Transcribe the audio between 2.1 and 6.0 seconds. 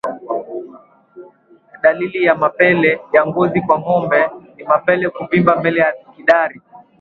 ya mapele ya ngozi kwa ngombe ni mapele kuvimba mbele ya